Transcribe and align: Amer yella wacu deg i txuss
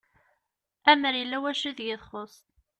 Amer 0.91 1.13
yella 1.17 1.37
wacu 1.43 1.71
deg 1.77 1.87
i 1.95 1.97
txuss 2.03 2.37